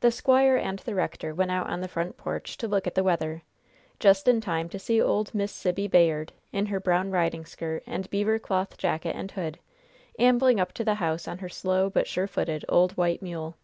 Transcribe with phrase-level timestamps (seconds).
[0.00, 3.02] The squire and the rector went out on the front porch to look at the
[3.04, 3.42] weather,
[3.98, 8.08] just in time to see old Miss Sibby Bayard, in her brown riding skirt and
[8.08, 9.58] beaver cloth jacket and hood,
[10.18, 13.54] ambling up to the house on her slow, but sure footed, old, white mule.